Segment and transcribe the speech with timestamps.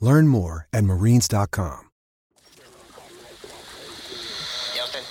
[0.00, 1.86] Learn more at marines.com.
[4.74, 5.02] Houston,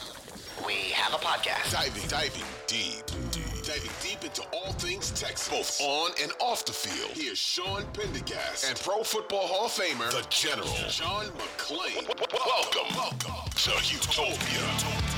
[0.66, 1.72] we have a podcast.
[1.74, 6.72] Diving, diving deep, deep, diving deep into all things Texas, both on and off the
[6.72, 7.12] field.
[7.14, 12.08] Here's Sean Pendergast and Pro Football Hall of Famer, the General, John McClain.
[12.32, 15.18] Welcome, welcome to Utopia.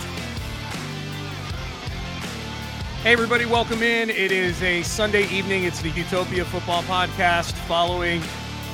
[3.03, 4.09] Hey, everybody, welcome in.
[4.09, 5.64] It is a Sunday evening.
[5.64, 8.22] It's the Utopia Football Podcast following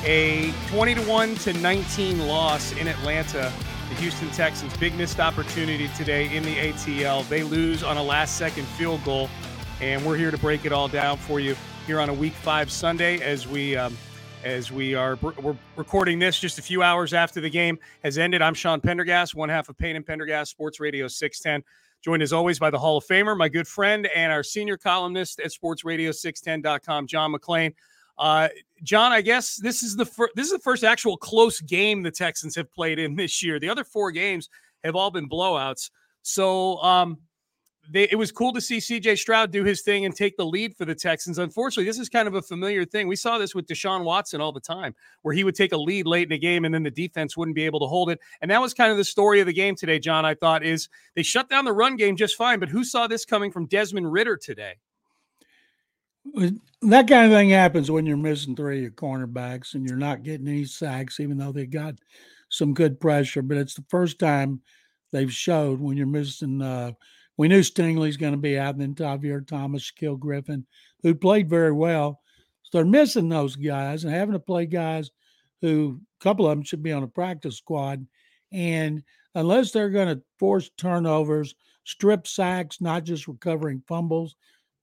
[0.06, 3.52] a 20 to 1 to 19 loss in Atlanta.
[3.90, 7.28] The Houston Texans, big missed opportunity today in the ATL.
[7.28, 9.30] They lose on a last second field goal,
[9.82, 11.56] and we're here to break it all down for you
[11.88, 13.76] here on a week five Sunday as we.
[13.76, 13.98] Um,
[14.44, 18.44] as we are we're recording this just a few hours after the game has ended.
[18.44, 21.68] I'm Sean Pendergast, one half of Payne and Pendergast Sports Radio 610
[22.04, 25.40] joined as always by the Hall of Famer, my good friend, and our senior columnist
[25.40, 27.74] at sportsradio610.com, John McClain.
[28.18, 28.50] Uh,
[28.84, 32.12] John, I guess this is the fir- this is the first actual close game the
[32.12, 33.60] Texans have played in this year.
[33.60, 34.50] The other four games
[34.84, 35.90] have all been blowouts.
[36.22, 37.20] So um,
[37.90, 40.76] they, it was cool to see CJ Stroud do his thing and take the lead
[40.76, 41.40] for the Texans.
[41.40, 43.08] Unfortunately, this is kind of a familiar thing.
[43.08, 46.08] We saw this with Deshaun Watson all the time, where he would take a lead
[46.08, 48.20] late in the game and then the defense wouldn't be able to hold it.
[48.42, 50.26] And that was kind of the story of the game today, John.
[50.26, 53.26] I thought is they shut down the run game just fine, but who saw this
[53.26, 54.76] coming from Desmond Ridder today?
[56.34, 60.24] That kind of thing happens when you're missing three of your cornerbacks and you're not
[60.24, 61.96] getting any sacks, even though they got
[62.50, 63.42] some good pressure.
[63.42, 64.62] But it's the first time
[65.12, 66.62] they've showed when you're missing.
[66.62, 66.92] Uh,
[67.38, 70.66] we knew Stingley's going to be out, and then Tavierre Thomas, Shaquill Griffin,
[71.04, 72.22] who played very well.
[72.64, 75.12] So they're missing those guys and having to play guys
[75.62, 78.06] who a couple of them should be on a practice squad.
[78.52, 79.04] And
[79.36, 84.36] unless they're going to force turnovers, strip sacks, not just recovering fumbles,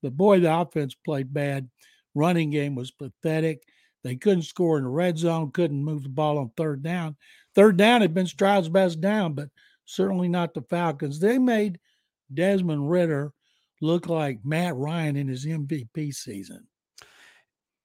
[0.03, 1.67] but boy, the offense played bad.
[2.13, 3.63] Running game was pathetic.
[4.03, 7.15] They couldn't score in the red zone, couldn't move the ball on third down.
[7.55, 9.49] Third down had been Stroud's best down, but
[9.85, 11.19] certainly not the Falcons.
[11.19, 11.79] They made
[12.33, 13.31] Desmond Ridder
[13.81, 16.67] look like Matt Ryan in his MVP season.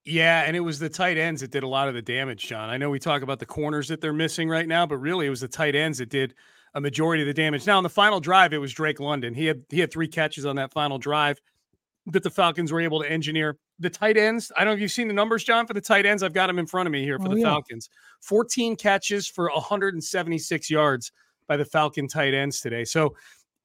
[0.04, 2.70] Yeah, and it was the tight ends that did a lot of the damage, John.
[2.70, 5.30] I know we talk about the corners that they're missing right now, but really it
[5.30, 6.34] was the tight ends that did
[6.74, 7.66] a majority of the damage.
[7.66, 9.34] Now, on the final drive, it was Drake London.
[9.34, 11.38] He had he had three catches on that final drive
[12.12, 13.58] that the Falcons were able to engineer.
[13.78, 16.06] The tight ends, I don't know if you've seen the numbers, John, for the tight
[16.06, 16.22] ends.
[16.22, 17.46] I've got them in front of me here for oh, the yeah.
[17.46, 17.88] Falcons.
[18.22, 21.12] 14 catches for 176 yards
[21.46, 22.84] by the Falcon tight ends today.
[22.84, 23.14] So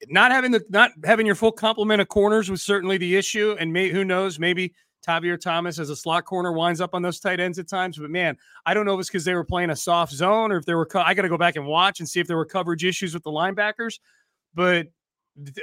[0.10, 3.56] not having the not having your full complement of corners was certainly the issue.
[3.60, 4.74] And may, who knows, maybe
[5.06, 7.98] Tavierre Thomas as a slot corner winds up on those tight ends at times.
[7.98, 10.58] But man, I don't know if it's because they were playing a soft zone or
[10.58, 10.86] if there were.
[10.86, 13.14] Co- I got to go back and watch and see if there were coverage issues
[13.14, 14.00] with the linebackers.
[14.54, 14.88] But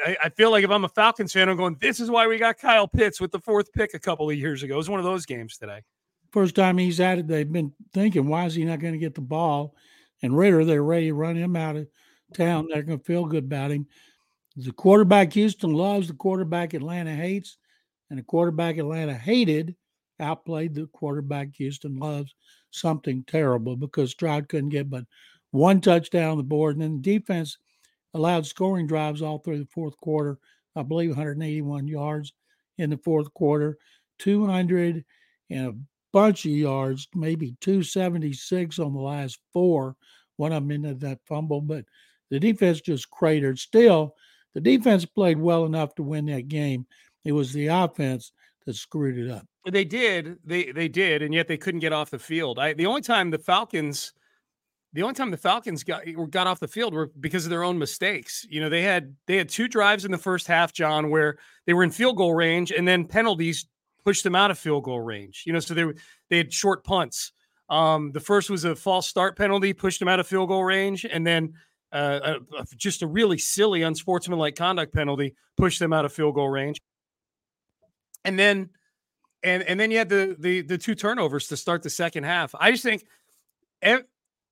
[0.05, 1.77] I, feel like if I'm a Falcons fan, I'm going.
[1.81, 4.63] This is why we got Kyle Pitts with the fourth pick a couple of years
[4.63, 4.75] ago.
[4.75, 5.83] It was one of those games today.
[6.33, 9.15] First time he's at it, they've been thinking, why is he not going to get
[9.15, 9.75] the ball?
[10.23, 11.89] And Ridder, they're ready to run him out of
[12.35, 12.69] town.
[12.69, 13.87] They're going to feel good about him.
[14.57, 17.57] The quarterback Houston loves, the quarterback Atlanta hates,
[18.11, 19.77] and the quarterback Atlanta hated
[20.19, 22.35] outplayed the quarterback Houston loves
[22.71, 25.05] something terrible because Stroud couldn't get but
[25.51, 26.77] one touchdown on the board.
[26.77, 27.57] And then the defense
[28.15, 30.39] allowed scoring drives all through the fourth quarter.
[30.77, 32.33] I believe 181 yards
[32.79, 33.79] in the fourth quarter,
[34.19, 35.05] 200
[35.51, 35.75] and a
[36.12, 39.97] bunch of yards, maybe 276 on the last four
[40.41, 41.85] one of them into that fumble, but
[42.31, 43.59] the defense just cratered.
[43.59, 44.17] Still,
[44.55, 46.87] the defense played well enough to win that game.
[47.25, 48.33] It was the offense
[48.65, 49.47] that screwed it up.
[49.71, 50.39] They did.
[50.43, 52.59] They they did, and yet they couldn't get off the field.
[52.59, 54.15] I the only time the Falcons
[54.93, 57.79] the only time the Falcons got got off the field were because of their own
[57.79, 58.45] mistakes.
[58.49, 61.75] You know, they had they had two drives in the first half, John, where they
[61.75, 63.67] were in field goal range, and then penalties
[64.05, 65.45] pushed them out of field goal range.
[65.47, 65.85] You know, so they
[66.29, 67.33] they had short punts.
[67.69, 71.05] Um, the first was a false start penalty, pushed them out of field goal range,
[71.05, 71.55] and then
[71.93, 76.35] uh, a, a, just a really silly, unsportsmanlike conduct penalty pushed them out of field
[76.35, 76.81] goal range.
[78.25, 78.71] And then,
[79.45, 82.57] and and then you had the the the two turnovers to start the second half.
[82.59, 83.05] I just think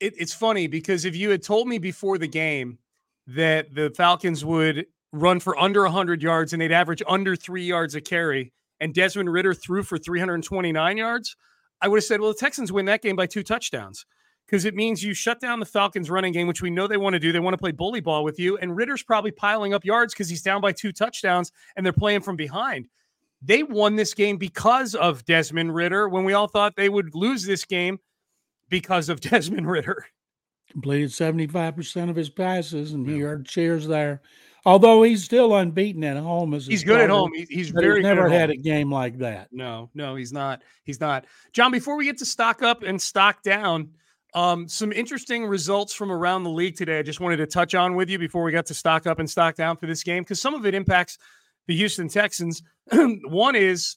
[0.00, 2.78] it, it's funny because if you had told me before the game
[3.26, 7.94] that the Falcons would run for under 100 yards and they'd average under three yards
[7.94, 11.36] a carry, and Desmond Ridder threw for 329 yards,
[11.80, 14.06] I would have said, well, the Texans win that game by two touchdowns
[14.46, 17.14] because it means you shut down the Falcons running game, which we know they want
[17.14, 17.32] to do.
[17.32, 18.56] They want to play bully ball with you.
[18.58, 22.22] And Ridder's probably piling up yards because he's down by two touchdowns and they're playing
[22.22, 22.88] from behind.
[23.42, 27.44] They won this game because of Desmond Ridder when we all thought they would lose
[27.44, 27.98] this game
[28.68, 30.06] because of Desmond Ridder.
[30.70, 34.20] Completed 75% of his passes, and he earned cheers there.
[34.66, 37.32] Although he's still unbeaten at home as he's good at home.
[37.34, 39.48] He's, he's very he's never had a game like that.
[39.50, 40.62] No, no, he's not.
[40.84, 41.24] He's not.
[41.52, 43.90] John, before we get to stock up and stock down,
[44.34, 46.98] um, some interesting results from around the league today.
[46.98, 49.30] I just wanted to touch on with you before we got to stock up and
[49.30, 51.18] stock down for this game because some of it impacts
[51.66, 52.62] the Houston Texans.
[52.92, 53.96] One is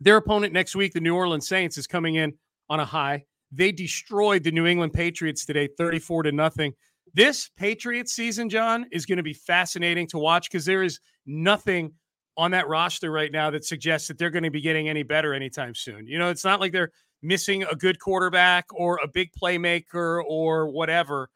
[0.00, 2.34] their opponent next week, the New Orleans Saints, is coming in
[2.68, 3.24] on a high.
[3.52, 6.72] They destroyed the New England Patriots today, 34 to nothing.
[7.14, 11.92] This Patriots season, John, is going to be fascinating to watch because there is nothing
[12.36, 15.34] on that roster right now that suggests that they're going to be getting any better
[15.34, 16.06] anytime soon.
[16.06, 16.92] You know, it's not like they're
[17.22, 21.28] missing a good quarterback or a big playmaker or whatever.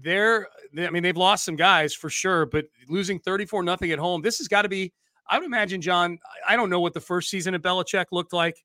[0.00, 4.22] They're, I mean, they've lost some guys for sure, but losing 34 nothing at home,
[4.22, 4.92] this has got to be,
[5.28, 6.18] I would imagine, John,
[6.48, 8.56] I don't know what the first season of Belichick looked like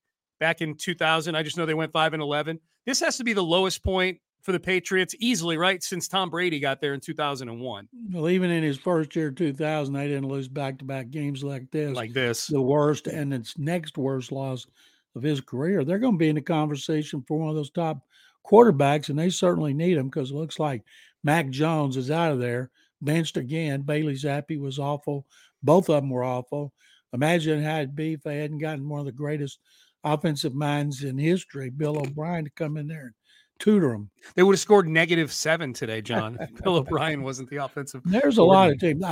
[0.44, 1.36] back in 2000.
[1.36, 2.60] I just know they went 5 and 11.
[2.86, 5.81] This has to be the lowest point for the Patriots easily, right?
[5.81, 7.88] Since Tom Brady got there in 2001.
[8.12, 11.72] Well, even in his first year, 2000, they didn't lose back to back games like
[11.72, 11.95] this.
[11.95, 12.48] Like this.
[12.48, 14.68] The worst and its next worst loss
[15.16, 15.86] of his career.
[15.86, 18.06] They're going to be in the conversation for one of those top
[18.46, 20.84] quarterbacks, and they certainly need him because it looks like
[21.24, 22.69] Mac Jones is out of there,
[23.01, 23.84] benched again.
[23.84, 25.25] Bailey Zappe was awful.
[25.63, 26.74] Both of them were awful.
[27.13, 29.60] Imagine how it'd be if they hadn't gotten one of the greatest
[30.03, 33.13] offensive minds in history, Bill O'Brien, to come in there and
[33.59, 34.09] tutor them.
[34.35, 36.38] They would have scored negative seven today, John.
[36.63, 38.01] Bill O'Brien wasn't the offensive.
[38.05, 39.03] There's a lot of teams.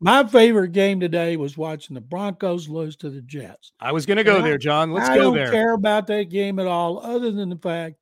[0.00, 3.72] My favorite game today was watching the Broncos lose to the Jets.
[3.80, 4.92] I was going to go and there, John.
[4.92, 5.50] Let's I go don't there.
[5.50, 7.96] care about that game at all, other than the fact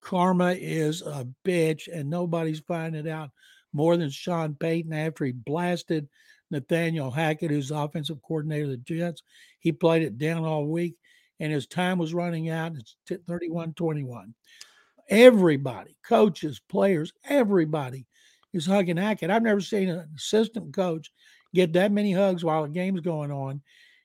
[0.00, 3.30] karma is a bitch, and nobody's finding it out
[3.72, 6.08] more than Sean Payton after he blasted
[6.50, 9.22] Nathaniel Hackett, who's offensive coordinator of the Jets.
[9.60, 10.96] He played it down all week
[11.40, 12.76] and his time was running out.
[12.76, 12.96] It's
[13.26, 14.34] 31 21.
[15.08, 18.06] Everybody, coaches, players, everybody
[18.52, 19.30] is hugging Hackett.
[19.30, 21.10] I've never seen an assistant coach
[21.52, 23.60] get that many hugs while a game's going on.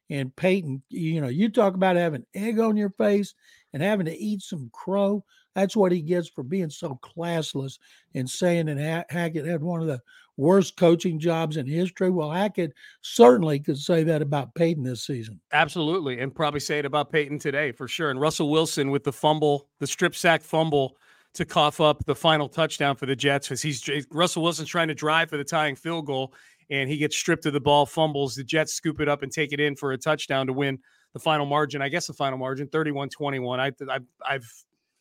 [0.10, 3.34] And Payton, you know, you talk about having egg on your face
[3.74, 5.24] and having to eat some crow.
[5.54, 7.80] That's what he gets for being so classless
[8.14, 10.02] and saying that Hackett had one of the
[10.38, 12.10] worst coaching jobs in history.
[12.10, 15.40] Well, Hackett certainly could say that about Payton this season.
[15.54, 16.20] Absolutely.
[16.20, 18.10] And probably say it about Payton today for sure.
[18.10, 20.98] And Russell Wilson with the fumble, the strip sack fumble
[21.34, 24.96] to cough up the final touchdown for the Jets because he's Russell Wilson's trying to
[24.96, 26.34] drive for the tying field goal
[26.70, 28.36] and he gets stripped of the ball, fumbles.
[28.36, 30.80] The Jets scoop it up and take it in for a touchdown to win
[31.14, 31.82] the final margin.
[31.82, 33.60] I guess the final margin 31 21.
[33.60, 34.50] I, I, I've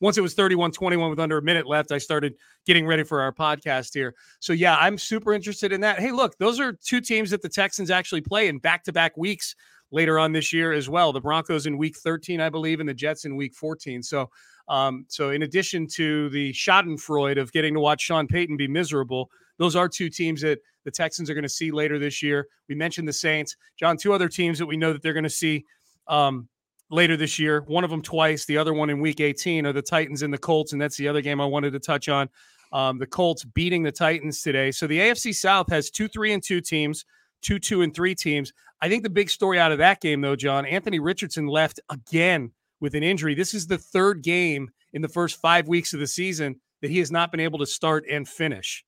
[0.00, 2.34] once it was 31 21 with under a minute left, I started
[2.66, 4.14] getting ready for our podcast here.
[4.40, 5.98] So, yeah, I'm super interested in that.
[5.98, 9.16] Hey, look, those are two teams that the Texans actually play in back to back
[9.16, 9.54] weeks
[9.90, 11.12] later on this year as well.
[11.12, 14.02] The Broncos in week 13, I believe, and the Jets in week 14.
[14.02, 14.30] So,
[14.68, 19.30] um, so in addition to the Schadenfreude of getting to watch Sean Payton be miserable,
[19.58, 22.48] those are two teams that the Texans are going to see later this year.
[22.68, 23.96] We mentioned the Saints, John.
[23.96, 25.64] Two other teams that we know that they're going to see
[26.08, 26.48] um,
[26.94, 27.62] later this year.
[27.66, 30.38] One of them twice, the other one in week 18 are the Titans and the
[30.38, 30.72] Colts.
[30.72, 32.28] And that's the other game I wanted to touch on.
[32.72, 34.70] Um, the Colts beating the Titans today.
[34.70, 37.04] So the AFC South has two, three, and two teams,
[37.42, 38.52] two, two, and three teams.
[38.80, 42.52] I think the big story out of that game, though, John, Anthony Richardson left again
[42.80, 43.34] with an injury.
[43.34, 46.98] This is the third game in the first five weeks of the season that he
[46.98, 48.84] has not been able to start and finish.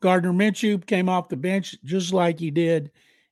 [0.00, 2.90] Gardner Minshew came off the bench just like he did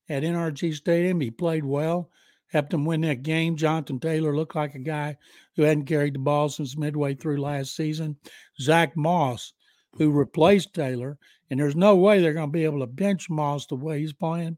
[0.09, 1.21] at NRG Stadium.
[1.21, 2.11] He played well
[2.51, 3.57] helped them win that game.
[3.57, 5.17] Jonathan Taylor looked like a guy
[5.57, 8.17] who hadn't carried the ball since midway through last season.
[8.61, 9.53] Zach Moss
[9.97, 11.19] who replaced Taylor,
[11.51, 14.13] and there's no way they're going to be able to bench Moss the way he's
[14.13, 14.57] playing.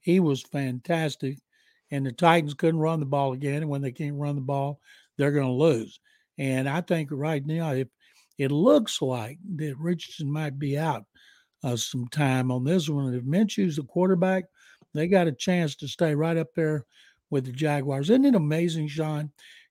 [0.00, 1.38] He was fantastic,
[1.90, 3.62] and the Titans couldn't run the ball again.
[3.62, 4.80] And when they can't run the ball,
[5.16, 6.00] they're going to lose.
[6.38, 7.88] And I think right now, if
[8.38, 11.04] it looks like that Richardson might be out
[11.62, 14.44] uh, some time on this one, if Minshew's the quarterback,
[14.94, 16.86] they got a chance to stay right up there
[17.30, 18.10] with the Jaguars.
[18.10, 19.30] Isn't it amazing, Sean?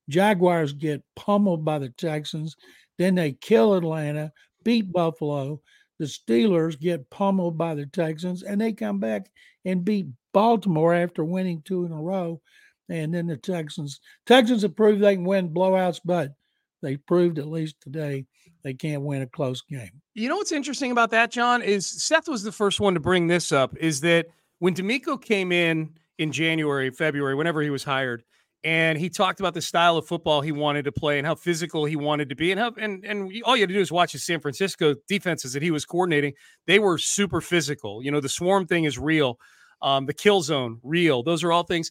[0.10, 2.56] Jaguars get pummeled by the Texans,
[2.98, 4.32] then they kill Atlanta,
[4.64, 5.62] beat Buffalo.
[6.00, 9.30] The Steelers get pummeled by the Texans, and they come back
[9.66, 12.42] and beat Baltimore after winning two in a row.
[12.90, 16.34] And then the Texans, Texans have proved they can win blowouts, but
[16.82, 18.26] they proved at least today
[18.64, 20.02] they can't win a close game.
[20.16, 23.28] You know what's interesting about that, John, is Seth was the first one to bring
[23.28, 23.78] this up.
[23.78, 24.28] Is that
[24.60, 28.24] when DeMeco came in in January, February, whenever he was hired,
[28.66, 31.86] and he talked about the style of football he wanted to play and how physical
[31.86, 34.12] he wanted to be and how and and all you had to do is watch
[34.12, 36.34] the San Francisco defenses that he was coordinating.
[36.68, 38.04] They were super physical.
[38.04, 39.40] You know, the swarm thing is real.
[39.82, 41.24] Um, the kill zone, real.
[41.24, 41.90] Those are all things.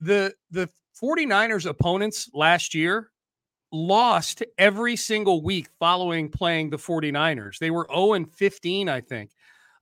[0.00, 3.10] The the 49ers opponents last year
[3.70, 7.58] lost every single week following playing the 49ers.
[7.58, 9.30] They were 0 and 15, I think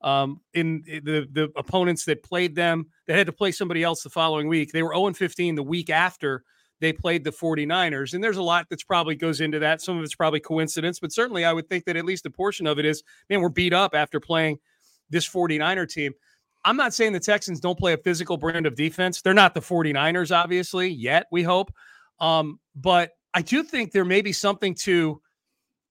[0.01, 4.11] um, in the the opponents that played them that had to play somebody else the
[4.11, 4.73] following week.
[4.73, 6.45] They were 0 15 the week after
[6.81, 8.15] they played the 49ers.
[8.15, 9.81] And there's a lot that's probably goes into that.
[9.81, 12.67] Some of it's probably coincidence, but certainly I would think that at least a portion
[12.67, 14.59] of it is, man, we're beat up after playing
[15.11, 16.13] this 49er team.
[16.65, 19.23] I'm not saying the Texans don't play a physical brand of defense.
[19.23, 21.73] They're not the 49ers, obviously, yet, we hope.
[22.21, 25.21] Um, but I do think there may be something to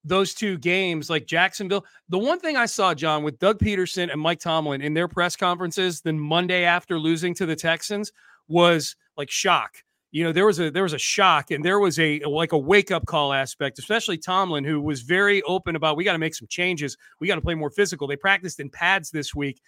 [0.08, 1.86] those two games, like Jacksonville.
[2.10, 5.36] The one thing I saw, John, with Doug Pederson and Mike Tomlin in their press
[5.36, 8.12] conferences, then Monday after losing to the Texans,
[8.48, 9.84] was like shock.
[10.12, 12.58] You know, there was a there was a shock, and there was a like a
[12.58, 16.34] wake up call aspect, especially Tomlin, who was very open about we got to make
[16.34, 16.98] some changes.
[17.20, 18.08] We got to play more physical.
[18.08, 19.62] They practiced in pads this week.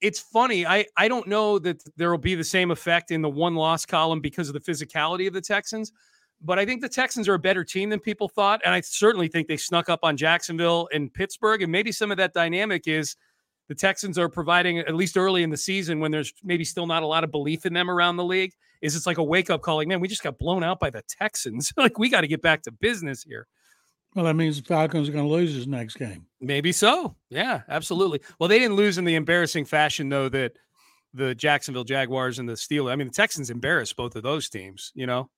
[0.00, 0.66] It's funny.
[0.66, 3.84] I I don't know that there will be the same effect in the one loss
[3.84, 5.92] column because of the physicality of the Texans
[6.42, 8.60] but I think the Texans are a better team than people thought.
[8.64, 11.62] And I certainly think they snuck up on Jacksonville and Pittsburgh.
[11.62, 13.16] And maybe some of that dynamic is
[13.68, 17.02] the Texans are providing, at least early in the season, when there's maybe still not
[17.02, 18.52] a lot of belief in them around the league,
[18.82, 19.76] is it's like a wake up call.
[19.76, 21.72] Like, man, we just got blown out by the Texans.
[21.76, 23.46] like, we got to get back to business here.
[24.14, 26.26] Well, that means the Falcons are going to lose this next game.
[26.40, 27.16] Maybe so.
[27.28, 28.20] Yeah, absolutely.
[28.38, 30.52] Well, they didn't lose in the embarrassing fashion, though, that
[31.12, 32.92] the Jacksonville Jaguars and the Steelers.
[32.92, 35.28] I mean, the Texans embarrassed both of those teams, you know?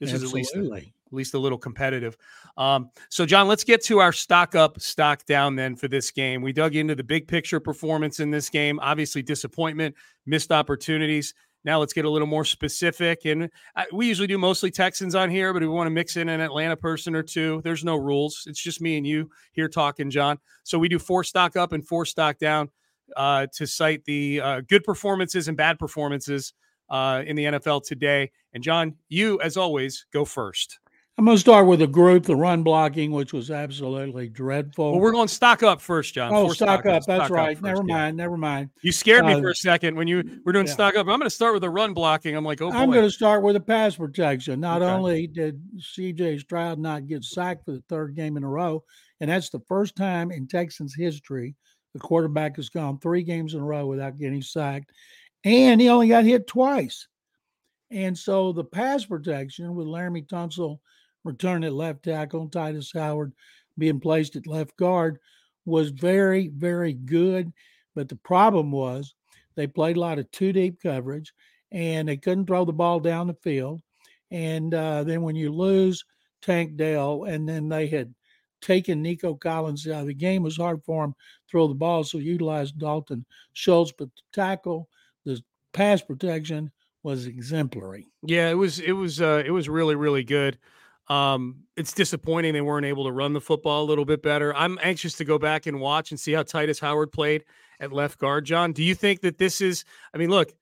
[0.00, 0.40] This Absolutely.
[0.40, 2.16] is at least at least a little competitive.
[2.56, 6.40] Um, so, John, let's get to our stock up, stock down then for this game.
[6.40, 8.78] We dug into the big picture performance in this game.
[8.80, 9.94] Obviously, disappointment,
[10.26, 11.34] missed opportunities.
[11.64, 13.26] Now let's get a little more specific.
[13.26, 16.28] And I, we usually do mostly Texans on here, but we want to mix in
[16.28, 17.60] an Atlanta person or two.
[17.64, 18.44] There's no rules.
[18.46, 20.38] It's just me and you here talking, John.
[20.62, 22.70] So we do four stock up and four stock down
[23.16, 26.54] uh, to cite the uh, good performances and bad performances
[26.90, 28.30] uh, in the NFL today.
[28.52, 30.80] And John, you, as always, go first.
[31.20, 34.92] I'm going to start with a group, the run blocking, which was absolutely dreadful.
[34.92, 36.32] Well, we're going to stock up first, John.
[36.32, 37.02] Oh, stock, stock, up.
[37.04, 37.58] That's stock right.
[37.58, 38.16] Up never mind.
[38.16, 38.70] Never mind.
[38.80, 40.72] You scared me uh, for a second when you were doing yeah.
[40.72, 41.00] stock up.
[41.00, 42.34] I'm going to start with the run blocking.
[42.34, 42.76] I'm like, oh, boy.
[42.78, 44.60] I'm going to start with the pass protection.
[44.60, 44.90] Not okay.
[44.90, 48.82] only did CJ Stroud not get sacked for the third game in a row,
[49.20, 51.54] and that's the first time in Texans history
[51.92, 54.90] the quarterback has gone three games in a row without getting sacked
[55.44, 57.06] and he only got hit twice.
[57.90, 60.78] And so the pass protection with Laremy Tunsil
[61.24, 63.32] returning at left tackle, Tytus Howard
[63.78, 65.18] being placed at left guard
[65.64, 67.52] was very, very good.
[67.94, 69.14] But the problem was
[69.56, 71.32] they played a lot of two deep coverage
[71.72, 73.80] and they couldn't throw the ball down the field.
[74.30, 76.04] And uh, then when you lose
[76.42, 78.14] Tank Dell, and then they had
[78.60, 81.16] taken Nico Collins out of the game, was hard for him to
[81.50, 82.04] throw the ball.
[82.04, 84.88] So utilized Dalton Schultz, but the tackle
[85.24, 86.70] the pass protection
[87.02, 88.08] was exemplary.
[88.22, 90.58] Yeah, it was it was uh it was really really good.
[91.08, 94.54] Um it's disappointing they weren't able to run the football a little bit better.
[94.54, 97.44] I'm anxious to go back and watch and see how Tytus Howard played
[97.80, 98.72] at left guard, John.
[98.72, 99.84] Do you think that this is
[100.14, 100.52] I mean, look,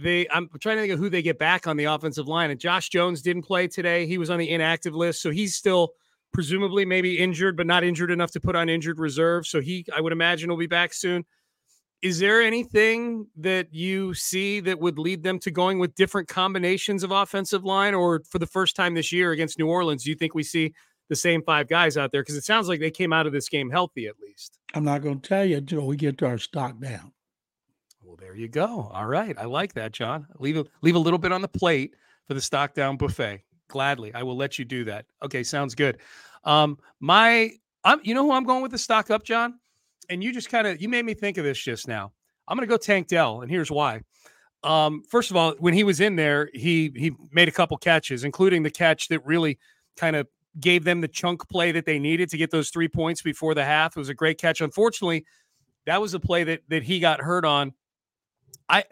[0.00, 2.50] they I'm trying to think of who they get back on the offensive line.
[2.50, 4.06] And Josh Jones didn't play today.
[4.06, 5.92] He was on the inactive list, so he's still
[6.32, 9.46] presumably maybe injured, but not injured enough to put on injured reserve.
[9.46, 11.26] So he I would imagine will be back soon
[12.02, 17.04] is there anything that you see that would lead them to going with different combinations
[17.04, 17.94] of offensive line?
[17.94, 20.74] Or for the first time this year against New Orleans do you think we see
[21.08, 22.22] the same five guys out there?
[22.22, 24.58] Because it sounds like they came out of this game healthy at least.
[24.74, 27.12] I'm not going to tell you until we get to our stock down.
[28.02, 28.90] Well there you go.
[28.92, 29.36] All right.
[29.38, 30.26] I like that John.
[30.38, 31.94] Leave a, leave a little bit on the plate
[32.26, 33.42] for the stock down buffet.
[33.68, 34.12] Gladly.
[34.12, 35.06] I will let you do that.
[35.24, 35.98] Okay sounds good.
[36.42, 37.52] Um my
[37.84, 39.60] I'm you know who I'm going with the stock up, John?
[40.08, 42.12] And you just kind of you made me think of this just now.
[42.48, 44.02] I'm gonna go Tank Dell, and here's why.
[44.64, 48.24] Um, first of all, when he was in there, he he made a couple catches,
[48.24, 49.58] including the catch that really
[49.96, 50.26] kind of
[50.60, 53.64] gave them the chunk play that they needed to get those three points before the
[53.64, 53.96] half.
[53.96, 54.60] It was a great catch.
[54.60, 55.24] Unfortunately,
[55.86, 57.72] that was a play that that he got hurt on.
[58.68, 58.84] I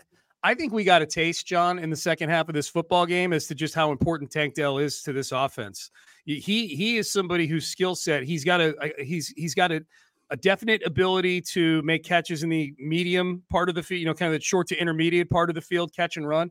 [0.43, 3.33] I think we got a taste, John, in the second half of this football game
[3.33, 5.91] as to just how important Tank Dell is to this offense.
[6.25, 9.85] He he is somebody whose skill set he's got a he's he's got a,
[10.31, 14.15] a definite ability to make catches in the medium part of the field, you know,
[14.15, 16.51] kind of the short to intermediate part of the field, catch and run.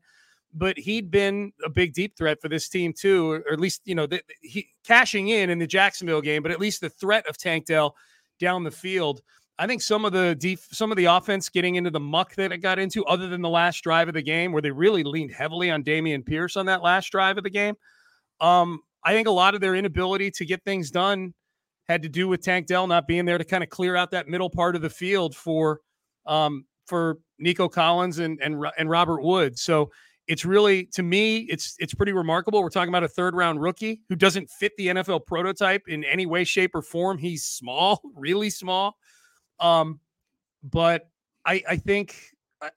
[0.54, 3.96] But he'd been a big deep threat for this team too, or at least you
[3.96, 6.42] know the, he cashing in in the Jacksonville game.
[6.42, 7.96] But at least the threat of Tank Dell
[8.40, 9.22] down the field
[9.60, 12.54] I think some of the deep, some of the offense getting into the muck that
[12.54, 15.32] it got into, other than the last drive of the game, where they really leaned
[15.32, 17.76] heavily on Dameon Pierce on that last drive of the game.
[18.40, 21.34] Um, I think a lot of their inability to get things done
[21.90, 24.28] had to do with Tank Dell not being there to kind of clear out that
[24.28, 25.82] middle part of the field for
[26.26, 29.58] um, for Nico Collins and and and Robert Wood.
[29.58, 29.90] So
[30.28, 32.62] it's really to me it's it's pretty remarkable.
[32.62, 36.28] We're talking about a third round rookie who doesn't fit the NFL prototype in any
[36.28, 37.18] way, shape, or form.
[37.18, 38.96] He's small, really small.
[39.60, 40.00] Um,
[40.64, 41.10] but
[41.46, 42.16] I, I think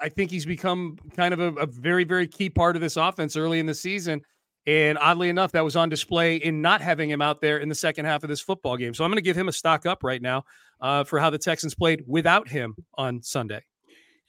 [0.00, 3.36] I think he's become kind of a, a, very, very key part of this offense
[3.36, 4.22] early in the season.
[4.66, 7.74] And oddly enough, that was on display in not having him out there in the
[7.74, 8.94] second half of this football game.
[8.94, 10.44] So I'm going to give him a stock up right now
[10.80, 13.62] uh, for how the Texans played without him on Sunday.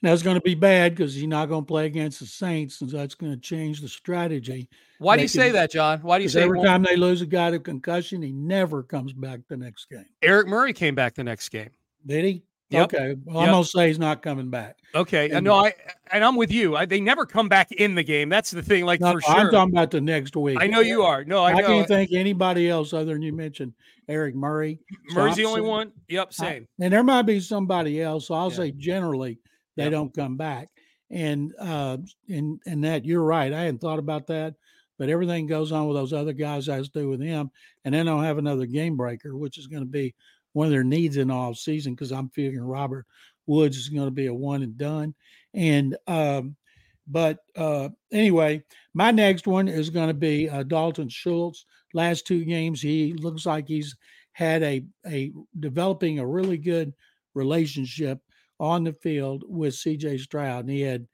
[0.02, 2.90] That's going to be bad because he's not going to play against the Saints, and
[2.90, 4.68] that's going to change the strategy.
[4.98, 6.00] Why do you say that, John?
[6.00, 6.44] Why do you say that?
[6.44, 10.04] every time they lose a guy to concussion, he never comes back the next game?
[10.20, 11.70] Eric Murray came back the next game.
[12.04, 12.42] Did he?
[12.70, 12.94] Yep.
[12.94, 13.14] Okay.
[13.24, 13.48] Well, yep.
[13.48, 14.78] I'm gonna say he's not coming back.
[14.94, 15.30] Okay.
[15.30, 15.74] And, no, I
[16.10, 16.76] and I'm with you.
[16.76, 18.28] I, they never come back in the game.
[18.28, 18.84] That's the thing.
[18.84, 19.34] Like no, for sure.
[19.34, 20.58] I'm talking about the next week.
[20.60, 21.24] I know you are.
[21.24, 23.74] No, I, I can't think anybody else other than you mentioned
[24.08, 24.80] Eric Murray.
[25.10, 25.92] Murray's so the only one.
[26.08, 26.32] Yep.
[26.32, 26.66] Same.
[26.80, 28.28] I, and there might be somebody else.
[28.28, 28.56] So I'll yeah.
[28.56, 29.38] say generally
[29.76, 29.92] they yep.
[29.92, 30.68] don't come back.
[31.10, 31.98] And uh
[32.28, 33.52] and and that you're right.
[33.52, 34.54] I hadn't thought about that.
[34.96, 37.50] But everything goes on with those other guys to do with him,
[37.84, 40.14] and then I'll have another game breaker, which is going to be
[40.54, 43.06] one of their needs in all season because I'm figuring Robert
[43.46, 45.14] Woods is going to be a one and done.
[45.52, 46.56] And um,
[47.06, 48.62] but uh, anyway,
[48.94, 51.66] my next one is going to be uh, Dalton Schultz.
[51.92, 53.94] Last two games, he looks like he's
[54.32, 56.92] had a a developing a really good
[57.34, 58.20] relationship
[58.58, 60.18] on the field with C.J.
[60.18, 61.06] Stroud, and he had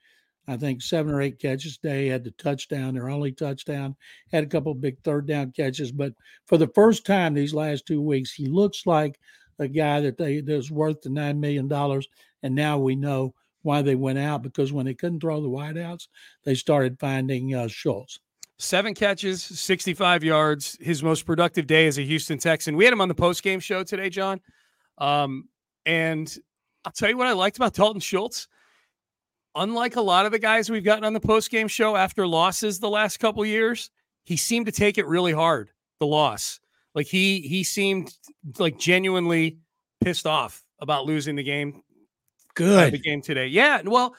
[0.51, 2.09] I think seven or eight catches today.
[2.09, 3.95] Had the touchdown, their only touchdown.
[4.33, 6.13] Had a couple big third down catches, but
[6.47, 9.21] for the first time these last two weeks, he looks like
[9.61, 12.09] a guy that they that's worth the nine million dollars.
[12.43, 13.33] And now we know
[13.63, 16.09] why they went out because when they couldn't throw the wideouts,
[16.43, 18.19] they started finding uh, Schultz.
[18.59, 20.77] Seven catches, 65 yards.
[20.81, 22.77] His most productive day as a Houston Texan.
[22.77, 24.41] We had him on the post game show today, John.
[24.99, 25.49] Um,
[25.87, 26.37] and
[26.85, 28.49] I'll tell you what I liked about Dalton Schultz
[29.55, 32.79] unlike a lot of the guys we've gotten on the post game show after losses
[32.79, 33.91] the last couple years,
[34.25, 35.71] he seemed to take it really hard.
[35.99, 36.61] The loss,
[36.95, 38.15] like he he seemed
[38.59, 39.59] like genuinely
[40.03, 41.83] pissed off about losing the game.
[42.55, 43.83] Good the game today, yeah.
[43.85, 44.15] Well,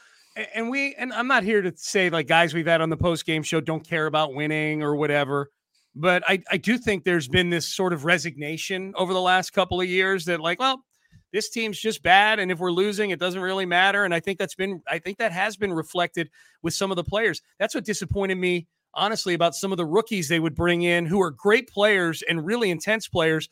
[0.54, 3.26] and we and I'm not here to say like guys we've had on the post
[3.26, 5.50] game show don't care about winning or whatever.
[5.94, 9.82] But I, I do think there's been this sort of resignation over the last couple
[9.82, 10.86] of years that like, well,
[11.32, 14.04] this team's just bad and if we're losing it doesn't really matter.
[14.04, 16.30] And i think that's been i think that has been reflected
[16.62, 17.41] with some of the players.
[17.60, 21.22] That's what disappointed me honestly about some of the rookies they would bring in who
[21.22, 23.48] are great players and really intense players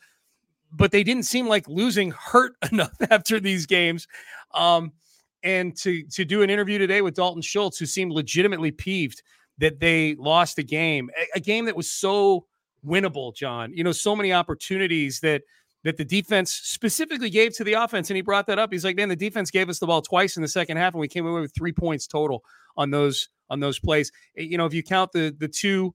[0.72, 4.06] but they didn't seem like losing hurt enough after these games.
[4.54, 4.92] Um,
[5.42, 9.22] and to to do an interview today with Dalton Schultz who seemed legitimately peeved
[9.56, 12.46] that they lost a game a, a game that was so
[12.84, 13.72] winnable John.
[13.72, 15.42] You know so many opportunities that
[15.84, 18.10] that the defense specifically gave to the offense.
[18.10, 18.72] And he brought that up.
[18.72, 21.00] He's like, man, the defense gave us the ball twice in the second half, and
[21.00, 22.44] we came away with three points total
[22.76, 24.12] on those on those plays.
[24.36, 25.94] Eh, you know, if you count the the two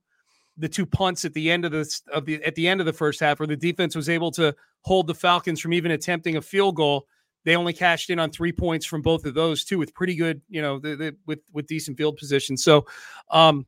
[0.58, 2.92] the two punts at the end of the of the at the end of the
[2.92, 6.42] first half, where the defense was able to hold the Falcons from even attempting a
[6.42, 7.06] field goal.
[7.44, 10.42] They only cashed in on three points from both of those too, with pretty good,
[10.48, 12.56] you know, the, the, with with decent field position.
[12.56, 12.86] So,
[13.30, 13.66] um,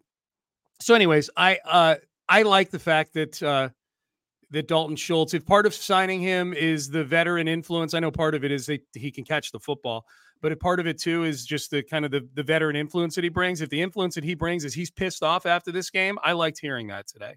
[0.81, 1.95] so anyways, I uh
[2.29, 3.69] I like the fact that uh
[4.51, 8.35] that Dalton Schultz, if part of signing him is the veteran influence, I know part
[8.35, 10.07] of it is that he can catch the football,
[10.41, 13.15] but a part of it too is just the kind of the, the veteran influence
[13.17, 13.61] that he brings.
[13.61, 16.59] If the influence that he brings is he's pissed off after this game, I liked
[16.61, 17.37] hearing that today.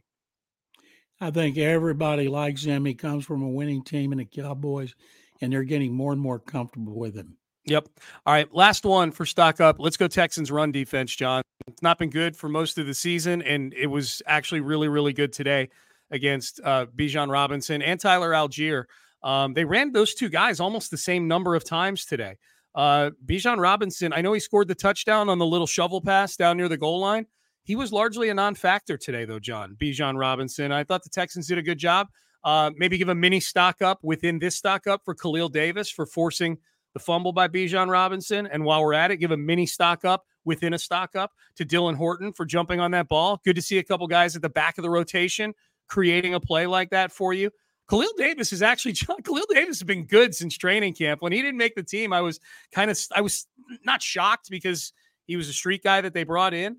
[1.20, 2.86] I think everybody likes him.
[2.86, 4.96] He comes from a winning team in the Cowboys,
[5.40, 7.38] and they're getting more and more comfortable with him.
[7.66, 7.90] Yep.
[8.26, 8.52] All right.
[8.52, 9.76] Last one for stock up.
[9.78, 11.44] Let's go Texans run defense, John.
[11.68, 15.14] It's not been good for most of the season, and it was actually really, really
[15.14, 15.70] good today
[16.12, 18.86] against uh, Bijan Robinson and Tyler Allgeier.
[19.24, 22.38] Um, they ran those two guys almost the same number of times today.
[22.74, 26.58] Uh, Bijan Robinson, I know he scored the touchdown on the little shovel pass down
[26.58, 27.28] near the goal line.
[27.64, 29.40] He was largely a non-factor today, though.
[29.40, 30.72] John Bijan Robinson.
[30.72, 32.08] I thought the Texans did a good job.
[32.44, 36.06] Uh, maybe give a mini stock up within this stock up for Khalil Davis for
[36.08, 36.58] forcing
[36.94, 38.48] the fumble by Bijan Robinson.
[38.48, 41.66] And while we're at it, give a mini stock up within a stock up to
[41.66, 43.40] Dylan Horton for jumping on that ball.
[43.46, 45.54] Good to see a couple guys at the back of the rotation
[45.92, 47.52] creating a play like that for you.
[47.90, 51.22] Khalil Davis is actually Khalil Davis has been good since training camp.
[51.22, 52.40] When he didn't make the team, I was
[52.72, 53.46] kind of I was
[53.84, 54.94] not shocked because
[55.28, 56.78] he was a street guy that they brought in.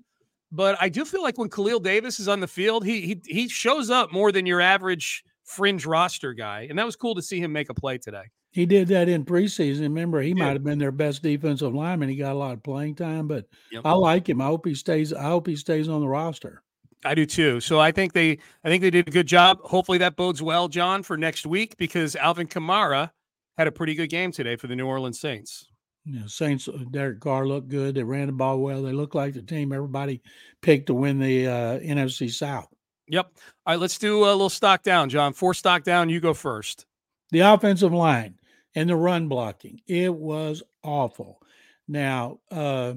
[0.51, 3.47] But I do feel like when Khalil Davis is on the field, he he he
[3.47, 7.39] shows up more than your average fringe roster guy, and that was cool to see
[7.39, 8.23] him make a play today.
[8.51, 9.81] He did that in preseason.
[9.81, 12.09] Remember, he might have been their best defensive lineman.
[12.09, 13.81] He got a lot of playing time, but yep.
[13.83, 14.41] I like him.
[14.41, 15.11] I hope he stays.
[15.11, 16.61] I hope he stays on the roster.
[17.05, 17.59] I do too.
[17.59, 19.59] So I think they I think they did a good job.
[19.61, 23.11] Hopefully that bodes well, John, for next week because Alvin Kamara
[23.57, 25.67] had a pretty good game today for the New Orleans Saints.
[26.05, 27.95] Yeah, Saints uh, Derek Carr looked good.
[27.95, 28.81] They ran the ball well.
[28.83, 30.21] They looked like the team everybody
[30.61, 32.67] picked to win the uh, NFC South.
[33.07, 33.31] Yep.
[33.65, 35.33] All right, let's do a little stock down, John.
[35.33, 36.09] Four stock down.
[36.09, 36.85] You go first.
[37.31, 38.35] The offensive line
[38.75, 39.81] and the run blocking.
[39.87, 41.41] It was awful.
[41.87, 42.95] Now, uh,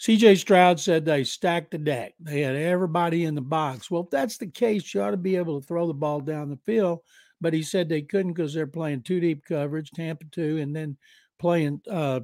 [0.00, 2.14] CJ Stroud said they stacked the deck.
[2.20, 3.90] They had everybody in the box.
[3.90, 6.50] Well, if that's the case, you ought to be able to throw the ball down
[6.50, 7.00] the field.
[7.40, 10.96] But he said they couldn't because they're playing two deep coverage, Tampa two, and then
[11.38, 12.20] playing uh,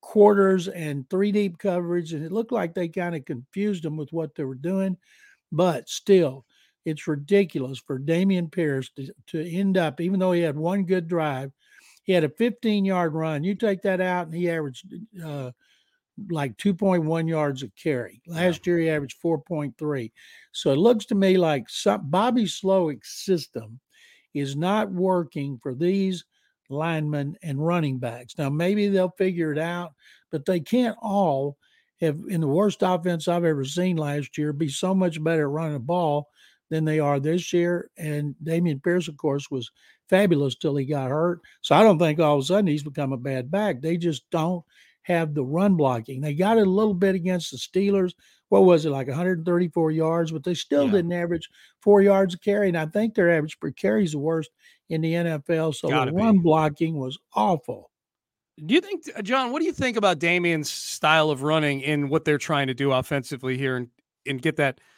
[0.00, 2.12] quarters and three deep coverage.
[2.12, 4.96] And it looked like they kind of confused them with what they were doing.
[5.50, 6.44] But still,
[6.84, 11.08] it's ridiculous for Dameon Pierce to, to end up, even though he had one good
[11.08, 11.52] drive,
[12.04, 13.44] he had a 15 yard run.
[13.44, 14.86] You take that out, and he averaged
[15.24, 15.52] uh,
[16.30, 18.20] like 2.1 yards a carry.
[18.26, 18.72] Last yeah.
[18.72, 20.12] year, he averaged 4.3.
[20.52, 23.80] So it looks to me like some, Bobby Slowik's system
[24.34, 26.24] is not working for these
[26.68, 28.34] linemen and running backs.
[28.38, 29.92] Now, maybe they'll figure it out,
[30.30, 31.56] but they can't all
[32.00, 35.50] have, in the worst offense I've ever seen last year, be so much better at
[35.50, 36.28] running the ball
[36.70, 37.90] than they are this year.
[37.98, 39.70] And Dameon Pierce, of course, was
[40.08, 41.40] fabulous till he got hurt.
[41.60, 43.80] So I don't think all of a sudden he's become a bad back.
[43.80, 44.64] They just don't
[45.02, 46.20] have the run blocking.
[46.20, 48.12] They got it a little bit against the Steelers.
[48.48, 50.32] What was it, like 134 yards?
[50.32, 50.92] But they still yeah.
[50.92, 51.48] didn't average
[51.80, 52.68] four yards a carry.
[52.68, 54.50] And I think their average per carry is the worst
[54.90, 55.74] in the NFL.
[55.74, 56.42] So Gotta the run be.
[56.42, 57.90] blocking was awful.
[58.64, 62.08] Do you think, uh, John, what do you think about Dameon's style of running in
[62.08, 63.88] what they're trying to do offensively here and,
[64.26, 64.80] and get that–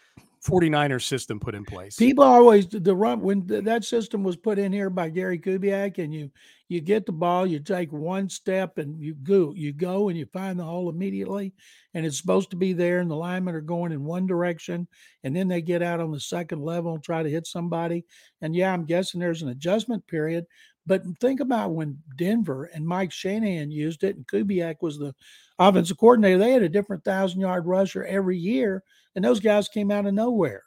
[0.44, 1.96] 49er system put in place.
[1.96, 6.14] People always the run when that system was put in here by Gary Kubiak, and
[6.14, 6.30] you
[6.68, 10.26] you get the ball, you take one step, and you go you go and you
[10.26, 11.54] find the hole immediately,
[11.94, 14.86] and it's supposed to be there, and the linemen are going in one direction,
[15.22, 18.04] and then they get out on the second level and try to hit somebody,
[18.42, 20.44] and yeah, I'm guessing there's an adjustment period.
[20.86, 25.14] But think about when Denver and Mike Shanahan used it, and Kubiak was the
[25.58, 26.38] offensive coordinator.
[26.38, 28.82] They had a different thousand yard rusher every year
[29.14, 30.64] and those guys came out of nowhere.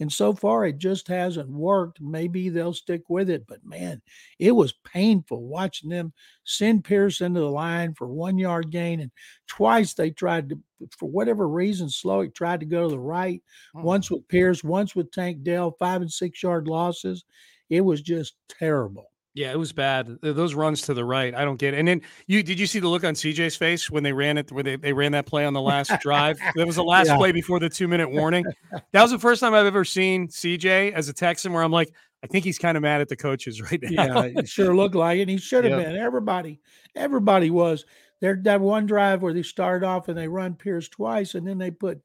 [0.00, 2.00] And so far, it just hasn't worked.
[2.00, 4.02] Maybe they'll stick with it, but man,
[4.38, 9.00] it was painful watching them send Pierce into the line for one yard gain.
[9.00, 9.12] And
[9.46, 10.58] twice they tried to,
[10.98, 13.42] for whatever reason, Slowik tried to go to the right,
[13.76, 13.82] oh.
[13.82, 17.24] once with Pierce, once with Tank Dell, five and six yard losses.
[17.70, 19.11] It was just terrible.
[19.34, 20.18] Yeah, it was bad.
[20.20, 21.78] Those runs to the right, I don't get it.
[21.78, 24.52] And then you did you see the look on CJ's face when they ran it
[24.52, 26.38] when they, they ran that play on the last drive?
[26.54, 27.16] That was the last yeah.
[27.16, 28.44] play before the two minute warning.
[28.92, 31.90] That was the first time I've ever seen CJ as a Texan where I'm like,
[32.22, 34.22] I think he's kind of mad at the coaches right now.
[34.24, 35.28] Yeah, it sure looked like it.
[35.28, 35.96] He should have been.
[35.96, 36.60] Everybody,
[36.94, 37.86] everybody was.
[38.20, 41.58] There that one drive where they started off and they run Pierce twice, and then
[41.58, 42.00] they put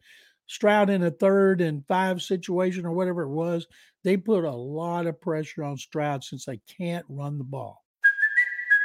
[0.47, 3.67] Stroud in a third and five situation or whatever it was,
[4.03, 7.83] they put a lot of pressure on Stroud since they can't run the ball.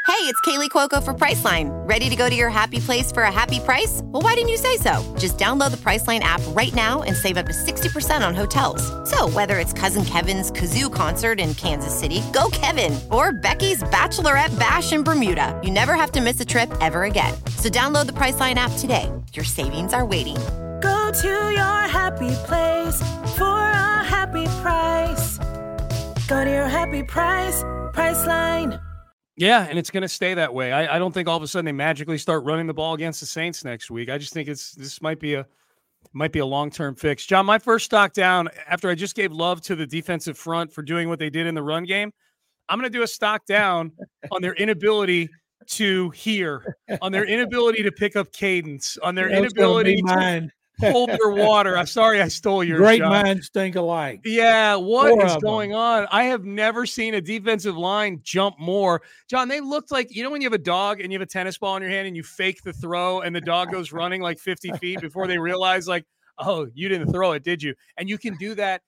[0.09, 1.71] Hey, it's Kaley Cuoco for Priceline.
[1.89, 4.03] Ready to go to your happy place for a happy price?
[4.05, 5.03] Well, why didn't you say so?
[5.19, 8.83] Just download the Priceline app right now and save up to 60% on hotels.
[9.11, 14.57] So, whether it's Cousin Kevin's Kazoo concert in Kansas City, go Kevin, or Becky's Bachelorette
[14.59, 17.35] Bash in Bermuda, you never have to miss a trip ever again.
[17.57, 19.11] So, download the Priceline app today.
[19.33, 20.37] Your savings are waiting
[20.83, 23.01] Go to your happy place
[23.39, 25.39] for a happy price.
[26.27, 28.81] Go to your happy price, Priceline.
[29.37, 30.73] Yeah, and it's going to stay that way.
[30.73, 33.21] I, I, don't think all of a sudden they magically start running the ball against
[33.21, 34.11] the Saints next week.
[34.11, 35.47] I just think it's this might be a
[36.13, 37.25] might be a long term fix.
[37.27, 40.83] John, my first stock down after I just gave love to the defensive front for
[40.83, 42.13] doing what they did in the run game.
[42.69, 43.93] I'm going to do a stock down
[44.31, 45.29] on their inability
[45.67, 50.51] to hear, on their inability to pick up cadence, on their inability to,
[50.83, 51.77] hold your water.
[51.77, 53.25] I'm sorry I stole your Great shot.
[53.25, 54.21] minds think alike.
[54.25, 56.07] Yeah, what Four is going on?
[56.11, 59.03] I have never seen a defensive line jump more.
[59.29, 61.31] John, they looked like you know when you have a dog and you have a
[61.31, 64.21] tennis ball in your hand and you fake the throw and the dog goes running
[64.21, 66.05] like 50 feet before they realize like,
[66.39, 67.75] oh, you didn't throw it, did you?
[67.97, 68.83] And you can do that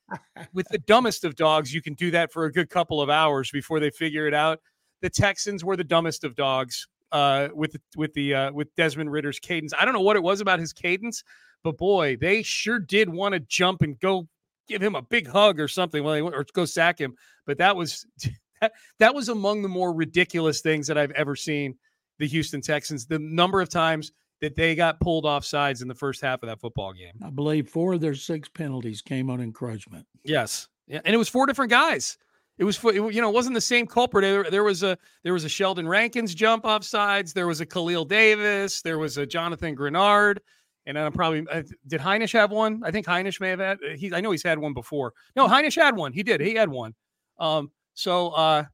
[0.52, 1.72] with the dumbest of dogs.
[1.72, 4.60] You can do that for a good couple of hours before they figure it out.
[5.02, 9.38] The Texans were the dumbest of dogs uh, with with the uh, with Desmond Ridder's
[9.38, 9.72] cadence.
[9.78, 11.22] I don't know what it was about his cadence,
[11.64, 14.28] but boy, they sure did want to jump and go
[14.68, 17.14] give him a big hug or something, well, or go sack him.
[17.46, 18.06] But that was
[18.60, 21.76] that, that was among the more ridiculous things that I've ever seen.
[22.20, 25.94] The Houston Texans, the number of times that they got pulled off sides in the
[25.96, 27.12] first half of that football game.
[27.24, 30.06] I believe four of their six penalties came on encroachment.
[30.22, 32.16] Yes, yeah, and it was four different guys.
[32.56, 34.22] It was, for- it, you know, it wasn't the same culprit.
[34.22, 37.32] There, there was a there was a Sheldon Rankins jump off sides.
[37.32, 38.80] There was a Khalil Davis.
[38.80, 40.38] There was a Jonathan Greenard.
[40.86, 42.82] And I'm probably uh, did Hinish have one?
[42.84, 43.78] I think Hinish may have had.
[43.96, 45.12] He, I know he's had one before.
[45.34, 46.12] No, Hinish had one.
[46.12, 46.40] He did.
[46.40, 46.94] He had one.
[47.38, 48.64] Um, so uh,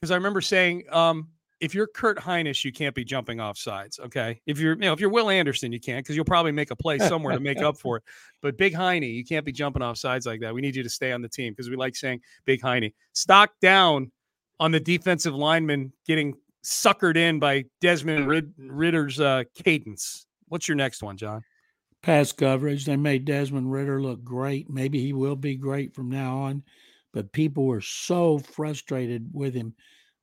[0.00, 1.28] because I remember saying, um,
[1.60, 4.00] if you're Kurt Hinish, you can't be jumping off sides.
[4.00, 6.70] Okay, if you're, you know, if you're Will Anderson, you can't because you'll probably make
[6.70, 8.02] a play somewhere to make up for it.
[8.40, 10.54] But Big Heine, you can't be jumping off sides like that.
[10.54, 12.90] We need you to stay on the team because we like saying Big Heine.
[13.12, 14.10] Stock down
[14.58, 18.26] on the defensive lineman getting suckered in by Desmond
[18.58, 20.26] Ridder's uh, cadence.
[20.48, 21.42] What's your next one, John?
[22.02, 22.86] Pass coverage.
[22.86, 24.70] They made Desmond Ridder look great.
[24.70, 26.62] Maybe he will be great from now on.
[27.12, 29.74] But people were so frustrated with him,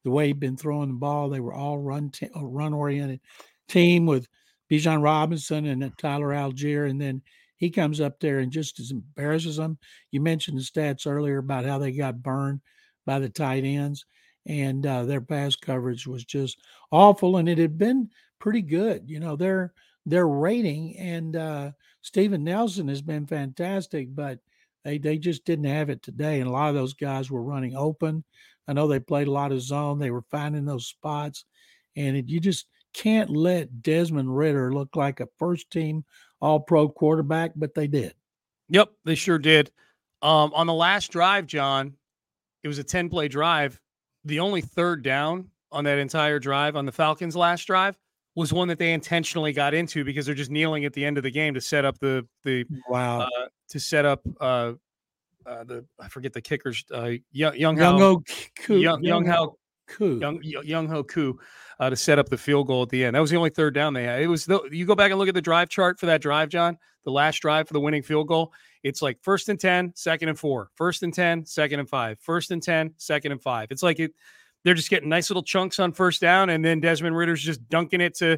[0.04, 1.30] the way he'd been throwing the ball.
[1.30, 3.20] They were all run te- a run oriented
[3.68, 4.28] team with
[4.72, 7.22] Bijan Robinson and Tyler Allgeier, and then
[7.58, 9.78] he comes up there and just as embarrasses them.
[10.12, 12.62] You mentioned the stats earlier about how they got burned
[13.06, 14.06] by the tight ends,
[14.46, 16.60] and uh, their pass coverage was just
[16.92, 18.10] awful, and it had been
[18.40, 19.10] pretty good.
[19.10, 19.74] You know, their
[20.08, 24.40] their rating and uh, Steven Nelson has been fantastic, but
[24.86, 27.76] they they just didn't have it today, and a lot of those guys were running
[27.76, 28.24] open.
[28.70, 31.44] I know they played a lot of zone; they were finding those spots,
[31.98, 36.06] and it, you just can't let Desmond Ridder look like a first team
[36.40, 38.14] All Pro quarterback, but they did.
[38.70, 39.72] Yep, they sure did.
[40.22, 41.94] Um, on the last drive, John,
[42.64, 43.80] it was a 10 play drive.
[44.24, 47.98] The only third down on that entire drive on the Falcons' last drive
[48.38, 51.24] was one that they intentionally got into because they're just kneeling at the end of
[51.24, 54.74] the game to set up the the Wow, uh, to set up uh,
[55.44, 58.24] uh, the I forget the kickers uh, young young Young Ho-
[58.56, 60.20] Koo, young young Ho Koo.
[60.20, 61.40] young young Ho Koo
[61.80, 63.16] uh, to set up the field goal at the end.
[63.16, 64.22] That was the only third down they had.
[64.22, 66.50] It was the, you go back and look at the drive chart for that drive,
[66.50, 66.78] John.
[67.06, 68.54] The last drive for the winning field goal.
[68.84, 72.52] It's like first and 10, second and four, first and 10, second and five, first
[72.52, 73.72] and 10, second and five.
[73.72, 74.12] It's like it,
[74.64, 78.02] they're just getting nice little chunks on first down, and then Desmond Ridder's just dunking
[78.02, 78.38] it to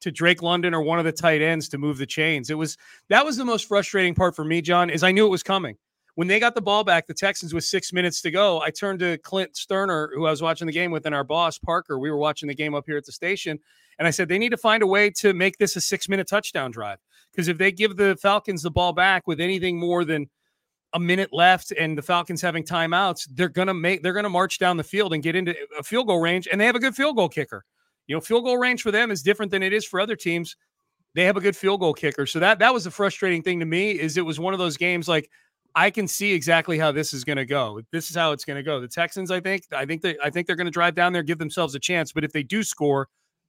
[0.00, 2.50] to Drake London or one of the tight ends to move the chains.
[2.50, 2.76] It was
[3.08, 5.76] that was the most frustrating part for me, John, is I knew it was coming.
[6.16, 8.98] When they got the ball back, the Texans with six minutes to go, I turned
[8.98, 11.98] to Clint Stoerner, who I was watching the game with, and our boss, Parker.
[11.98, 13.58] We were watching the game up here at the station.
[13.98, 16.26] And I said, they need to find a way to make this a six minute
[16.28, 16.98] touchdown drive.
[17.30, 20.28] Because if they give the Falcons the ball back with anything more than
[20.92, 24.76] a minute left and the Falcons having timeouts, they're gonna make they're gonna march down
[24.76, 26.48] the field and get into a field goal range.
[26.50, 27.64] And they have a good field goal kicker.
[28.06, 30.56] You know, field goal range for them is different than it is for other teams.
[31.14, 32.26] They have a good field goal kicker.
[32.26, 34.76] So that that was the frustrating thing to me is it was one of those
[34.76, 35.30] games like
[35.74, 37.80] I can see exactly how this is going to go.
[37.92, 38.80] This is how it's going to go.
[38.80, 41.22] The Texans, I think, I think they, I think they're going to drive down there,
[41.22, 42.12] give themselves a chance.
[42.12, 43.08] But if they do score,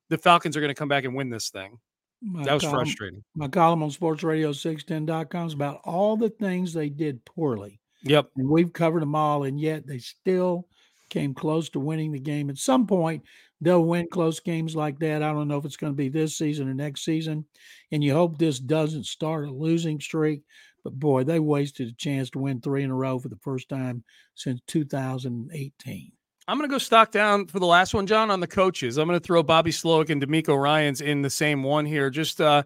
[0.09, 1.79] the Falcons are going to come back and win this thing.
[2.21, 3.23] My That was column- frustrating.
[3.35, 7.79] My column on sportsradio610.com is about all the things they did poorly.
[8.03, 8.29] Yep.
[8.37, 10.67] And we've covered them all, and yet they still
[11.09, 12.49] came close to winning the game.
[12.49, 13.23] At some point,
[13.59, 15.21] they'll win close games like that.
[15.21, 17.45] I don't know if it's going to be this season or next season.
[17.91, 20.41] And you hope this doesn't start a losing streak.
[20.83, 23.69] But boy, they wasted a chance to win three in a row for the first
[23.69, 24.03] time
[24.35, 26.11] since 2018.
[26.51, 28.97] I'm going to go stock down for the last one, John, on the coaches.
[28.97, 32.09] I'm going to throw Bobby Slowik and DeMeco Ryans in the same one here.
[32.09, 32.63] Just uh,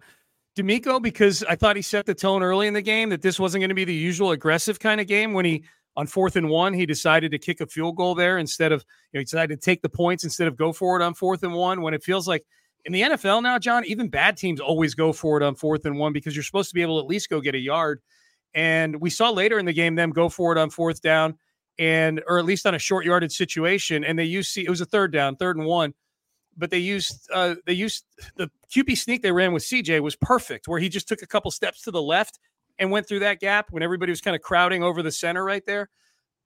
[0.56, 3.62] D'Amico, because I thought he set the tone early in the game that this wasn't
[3.62, 5.34] going to be the usual aggressive kind of game.
[5.34, 5.62] When he
[5.94, 9.18] on fourth and one, he decided to kick a field goal there instead of you
[9.18, 11.54] know he decided to take the points instead of go for it on fourth and
[11.54, 11.80] one.
[11.80, 12.44] When it feels like
[12.86, 15.96] in the NFL now, John, even bad teams always go for it on fourth and
[15.96, 18.00] one because you're supposed to be able to at least go get a yard.
[18.52, 21.38] And we saw later in the game them go for it on fourth down
[21.78, 24.04] and or at least on a short yarded situation.
[24.04, 25.94] And they used it was a third down, third and one,
[26.56, 28.04] but they used uh they used
[28.36, 31.50] the QB sneak they ran with CJ was perfect, where he just took a couple
[31.50, 32.38] steps to the left
[32.78, 35.64] and went through that gap when everybody was kind of crowding over the center right
[35.66, 35.88] there.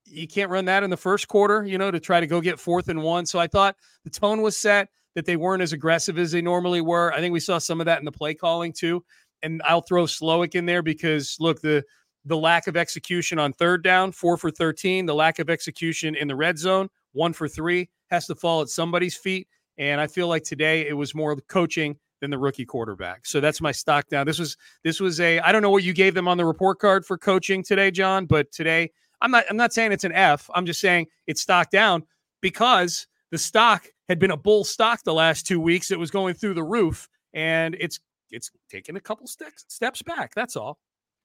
[0.07, 2.59] You can't run that in the first quarter, you know, to try to go get
[2.59, 3.27] fourth and one.
[3.27, 6.81] So I thought the tone was set that they weren't as aggressive as they normally
[6.81, 7.13] were.
[7.13, 9.05] I think we saw some of that in the play calling too.
[9.43, 11.85] and I'll throw Slowik in there because look the
[12.25, 16.29] the lack of execution on third down, four for 13, the lack of execution in
[16.29, 19.49] the red zone, one for three, has to fall at somebody's feet.
[19.79, 23.27] And I feel like today it was more coaching than the rookie quarterback.
[23.27, 24.27] So that's my stock down.
[24.27, 26.79] This was this was a I don't know what you gave them on the report
[26.79, 28.91] card for coaching today, John, but today
[29.23, 30.49] I'm not I'm not saying it's an F.
[30.55, 32.05] I'm just saying it's stock down
[32.41, 35.91] because the stock had been a bull stock the last two weeks.
[35.91, 40.35] It was going through the roof, and it's it's taken a couple steps steps back.
[40.35, 40.79] That's all.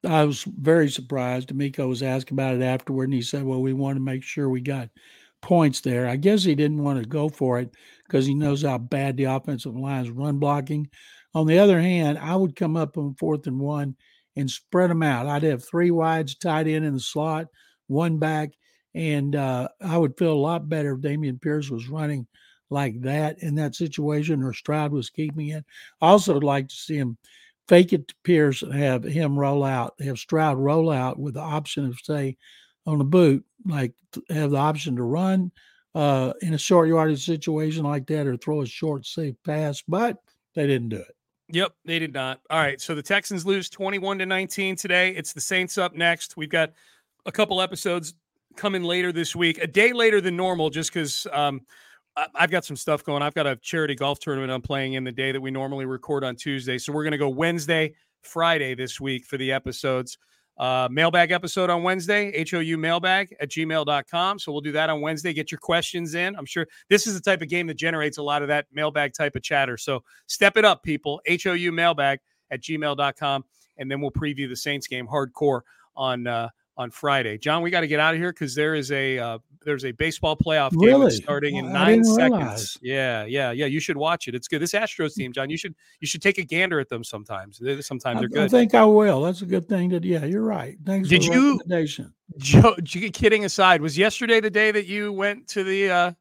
[0.05, 1.49] I was very surprised.
[1.49, 4.49] DeMeco was asking about it afterward, and he said, "Well, we want to make sure
[4.49, 4.89] we got
[5.41, 7.71] points there." I guess he didn't want to go for it
[8.05, 10.89] because he knows how bad the offensive line is run blocking.
[11.33, 13.95] On the other hand, I would come up on fourth and one
[14.35, 15.27] and spread them out.
[15.27, 17.47] I'd have three wides tied in in the slot,
[17.87, 18.51] one back,
[18.93, 22.27] and uh, I would feel a lot better if Dameon Pierce was running
[22.69, 25.65] like that in that situation or Stroud was keeping it.
[26.01, 27.17] I also would like to see him
[27.67, 28.15] fake it to
[28.61, 32.37] and have him roll out, have Stroud roll out with the option of, say,
[32.85, 33.93] on the boot, like
[34.29, 35.51] have the option to run
[35.95, 40.17] uh, in a short yardage situation like that or throw a short, safe pass, but
[40.53, 41.15] they didn't do it.
[41.49, 42.41] Yep, they did not.
[42.49, 45.11] All right, so the Texans lose 21 to 19 today.
[45.11, 46.37] It's the Saints up next.
[46.37, 46.73] We've got
[47.25, 48.13] a couple episodes
[48.55, 51.61] coming later this week, a day later than normal, just because um,
[52.15, 53.21] I've got some stuff going.
[53.21, 56.23] I've got a charity golf tournament I'm playing in the day that we normally record
[56.23, 56.77] on Tuesday.
[56.77, 60.17] So we're going to go Wednesday, Friday this week for the episodes.
[60.57, 64.39] Uh, mailbag episode on Wednesday, HOU mailbag at gmail.com.
[64.39, 65.33] So we'll do that on Wednesday.
[65.33, 66.35] Get your questions in.
[66.37, 69.13] I'm sure this is the type of game that generates a lot of that mailbag
[69.13, 69.75] type of chatter.
[69.75, 71.21] So step it up, people.
[71.27, 72.19] HOU mailbag
[72.51, 73.43] at gmail.com.
[73.77, 75.61] And then we'll preview the Saints game hardcore
[75.97, 77.37] on uh, on Friday.
[77.37, 79.91] John, we got to get out of here because there is a uh, there's a
[79.93, 81.11] baseball playoff game really?
[81.11, 82.31] starting in nine seconds.
[82.39, 82.77] realize.
[82.81, 83.65] Yeah, yeah, yeah.
[83.65, 84.35] You should watch it.
[84.35, 84.61] It's good.
[84.61, 85.49] This Astros team, John.
[85.49, 87.57] You should you should take a gander at them sometimes.
[87.59, 88.51] They- Sometimes I, they're I good.
[88.51, 89.21] think I will.
[89.23, 89.89] That's a good thing.
[89.89, 90.77] That yeah, you're right.
[90.85, 92.13] Thanks Did for you- recommendation.
[92.37, 96.11] Joe, kidding aside, was yesterday the day that you went to the uh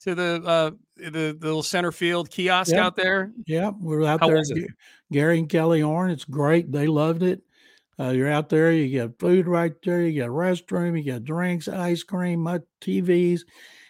[0.00, 2.84] to the uh the, the little center field kiosk Yeah.
[2.84, 3.32] out there?
[3.46, 4.36] Yeah, we're out How there.
[4.36, 4.68] was it?
[5.12, 6.10] Gary and Kelly Horn.
[6.10, 6.70] It's great.
[6.70, 7.42] They loved it.
[8.00, 8.72] Uh, you're out there.
[8.72, 10.06] You get food right there.
[10.06, 10.96] You got restroom.
[10.96, 12.46] You get drinks, ice cream,
[12.80, 13.42] TVs,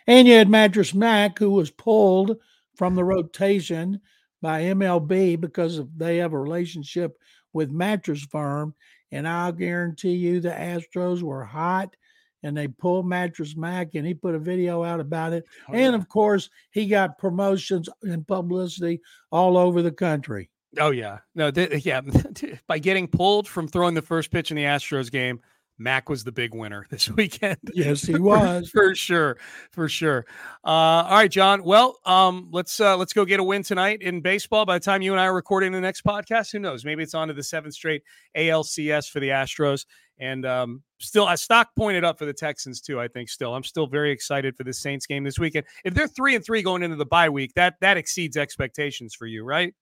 [0.09, 2.37] and you had Mattress Mac, who was pulled
[2.75, 4.01] from the rotation
[4.43, 7.17] by MLB because of, they have a relationship
[7.53, 8.75] with Mattress Firm.
[9.13, 11.95] And I'll guarantee you, the Astros were hot.
[12.43, 15.45] And they pulled Mattress Mac, and he put a video out about it.
[15.69, 15.99] Oh, and yeah.
[15.99, 20.49] of course, he got promotions and publicity all over the country.
[20.79, 22.01] Oh yeah, no, th- yeah.
[22.67, 25.41] By getting pulled from throwing the first pitch in the Astros game,
[25.79, 27.59] Mac was the big winner this weekend.
[27.75, 28.71] Yes, he For- was.
[28.71, 29.39] for sure,
[29.73, 30.27] for sure.
[30.65, 31.65] Uh, all right, John.
[31.65, 34.65] Well, um, let's uh, let's go get a win tonight in baseball.
[34.65, 36.85] By the time you and I are recording the next podcast, who knows?
[36.85, 38.03] Maybe it's on to the seventh straight
[38.37, 39.87] ALCS for the Astros.
[40.19, 43.01] And um, still, I stock pointed up for the Texans too.
[43.01, 45.65] I think still, I'm still very excited for the Saints game this weekend.
[45.83, 49.27] If they're three and three going into the bye week, that that exceeds expectations for
[49.27, 49.75] you, right?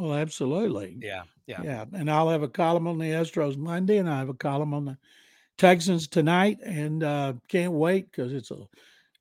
[0.00, 0.96] Well, absolutely.
[1.00, 1.60] Yeah, yeah.
[1.62, 1.84] Yeah.
[1.92, 4.86] And I'll have a column on the Astros Monday, and I have a column on
[4.86, 4.98] the
[5.58, 6.58] Texans tonight.
[6.64, 8.66] And uh, can't wait because it's a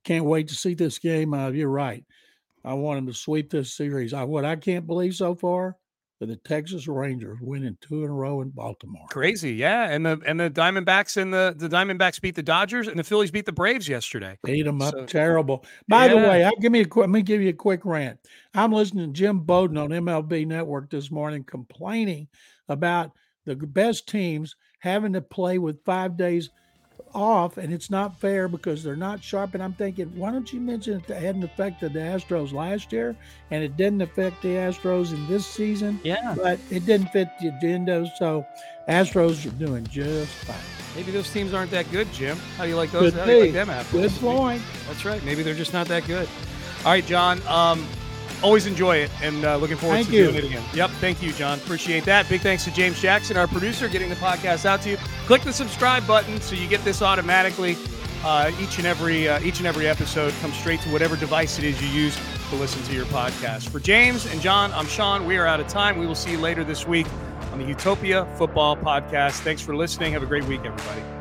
[0.06, 1.34] can't wait to see this game.
[1.34, 2.06] Uh, you're right.
[2.64, 4.14] I want them to sweep this series.
[4.14, 5.78] I, what I can't believe so far
[6.20, 9.06] that the Texas Rangers winning two in a row in Baltimore.
[9.10, 9.90] Crazy, yeah.
[9.90, 13.32] And the and the Diamondbacks and the the Diamondbacks beat the Dodgers and the Phillies
[13.32, 14.38] beat the Braves yesterday.
[14.44, 15.66] Beat them up So- terrible.
[15.88, 17.04] By the way, I'll give me a quick.
[17.04, 18.20] Let me give you a quick rant.
[18.54, 22.28] I'm listening to Jim Bowden on MLB Network this morning complaining
[22.68, 23.12] about
[23.46, 26.50] the best teams having to play with five days
[27.14, 29.54] off, and it's not fair because they're not sharp.
[29.54, 33.16] And I'm thinking, why don't you mention it that hadn't affected the Astros last year,
[33.52, 37.50] and it didn't affect the Astros in this season, Yeah, but it didn't fit the
[37.50, 38.12] agenda.
[38.18, 38.46] So
[38.88, 40.56] Astros are doing just fine.
[40.96, 42.38] maybe those teams aren't that good, Jim.
[42.58, 43.12] How do you like those?
[43.12, 43.92] Could How do you like them apples?
[43.92, 44.62] Good point.
[44.88, 45.24] That's right.
[45.24, 46.28] Maybe they're just not that good.
[46.86, 47.42] All right, John.
[47.48, 47.86] Um,
[48.42, 50.24] always enjoy it, and uh, looking forward Thank to you.
[50.26, 50.64] doing it again.
[50.74, 50.90] Yep.
[50.92, 51.58] Thank you, John.
[51.60, 52.28] Appreciate that.
[52.30, 54.98] Big thanks to James Jackson, our producer, getting the podcast out to you.
[55.26, 57.78] Click the subscribe button so you get this automatically.
[58.24, 61.64] Uh, each and every uh, each and every episode comes straight to whatever device it
[61.64, 62.20] is you use
[62.50, 63.70] to listen to your podcast.
[63.70, 65.26] For James and John, I'm Sean.
[65.26, 65.98] We are out of time.
[65.98, 67.08] We will see you later this week
[67.54, 69.40] on the Utopia Football Podcast.
[69.40, 70.14] Thanks for listening.
[70.14, 71.19] Have a great week, everybody.